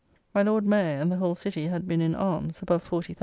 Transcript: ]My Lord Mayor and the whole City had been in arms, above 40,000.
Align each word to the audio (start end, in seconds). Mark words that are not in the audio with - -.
]My 0.33 0.41
Lord 0.41 0.65
Mayor 0.65 0.99
and 0.99 1.11
the 1.11 1.17
whole 1.17 1.35
City 1.35 1.67
had 1.67 1.87
been 1.87 2.01
in 2.01 2.15
arms, 2.15 2.63
above 2.63 2.81
40,000. 2.81 3.19